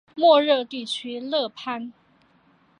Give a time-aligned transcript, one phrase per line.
[0.15, 1.93] 莫热地区勒潘。